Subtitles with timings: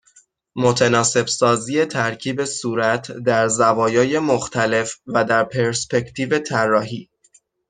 [0.55, 7.09] متناسب سازی ترکیب صورت در زوایای مختلف و در پرسپکتیو طراحی